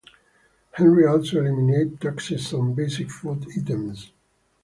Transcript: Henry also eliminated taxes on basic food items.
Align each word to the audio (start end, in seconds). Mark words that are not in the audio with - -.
Henry 0.71 1.05
also 1.05 1.41
eliminated 1.41 2.01
taxes 2.01 2.51
on 2.55 2.73
basic 2.73 3.11
food 3.11 3.45
items. 3.55 4.11